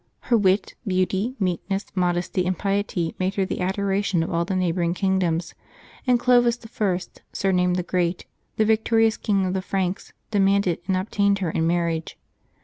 Her 0.31 0.35
wit, 0.35 0.73
beauty, 0.87 1.35
meekness, 1.39 1.85
modesty, 1.93 2.47
and 2.47 2.57
piety 2.57 3.13
made 3.19 3.35
her 3.35 3.45
the 3.45 3.61
adoration 3.61 4.23
oi 4.23 4.29
all 4.33 4.45
the 4.45 4.55
neighboring 4.55 4.95
kingdoms, 4.95 5.53
and 6.07 6.19
Clovis 6.19 6.57
L, 6.81 6.99
surnamed 7.33 7.75
the 7.75 7.83
Great, 7.83 8.25
the 8.57 8.65
victorious 8.65 9.15
king 9.15 9.45
of 9.45 9.53
the 9.53 9.61
Franks, 9.61 10.11
demanded 10.31 10.79
and 10.87 10.97
obtained 10.97 11.37
her 11.37 11.51
in 11.51 11.67
marriage. 11.67 12.17